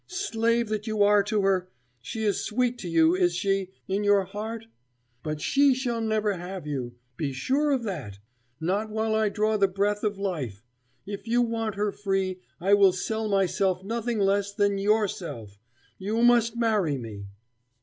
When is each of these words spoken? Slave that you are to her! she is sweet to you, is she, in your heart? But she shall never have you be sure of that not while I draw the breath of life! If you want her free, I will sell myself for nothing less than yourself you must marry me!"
Slave 0.07 0.67
that 0.69 0.87
you 0.87 1.03
are 1.03 1.21
to 1.25 1.43
her! 1.43 1.69
she 2.01 2.23
is 2.23 2.43
sweet 2.43 2.79
to 2.79 2.89
you, 2.89 3.13
is 3.13 3.35
she, 3.35 3.69
in 3.87 4.03
your 4.03 4.23
heart? 4.23 4.65
But 5.21 5.39
she 5.41 5.75
shall 5.75 6.01
never 6.01 6.33
have 6.33 6.65
you 6.65 6.95
be 7.17 7.31
sure 7.33 7.69
of 7.69 7.83
that 7.83 8.17
not 8.59 8.89
while 8.89 9.13
I 9.13 9.29
draw 9.29 9.57
the 9.57 9.67
breath 9.67 10.03
of 10.03 10.17
life! 10.17 10.63
If 11.05 11.27
you 11.27 11.43
want 11.43 11.75
her 11.75 11.91
free, 11.91 12.39
I 12.59 12.73
will 12.73 12.93
sell 12.93 13.29
myself 13.29 13.81
for 13.81 13.85
nothing 13.85 14.17
less 14.17 14.51
than 14.51 14.79
yourself 14.79 15.59
you 15.99 16.23
must 16.23 16.57
marry 16.57 16.97
me!" 16.97 17.27